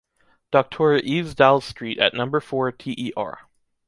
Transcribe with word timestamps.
Docteur 0.49 0.97
Yves 0.97 1.35
Dalle 1.35 1.61
Street 1.61 1.99
at 1.99 2.15
number 2.15 2.39
four 2.39 2.71
TER. 2.71 3.37